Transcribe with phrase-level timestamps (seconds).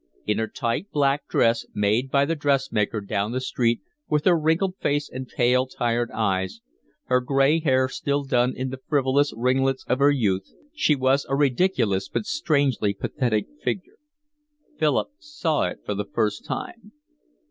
[0.25, 4.77] In her tight black dress, made by the dressmaker down the street, with her wrinkled
[4.79, 6.59] face and pale tired eyes,
[7.05, 11.35] her gray hair still done in the frivolous ringlets of her youth, she was a
[11.35, 13.99] ridiculous but strangely pathetic figure.
[14.79, 16.93] Philip saw it for the first time.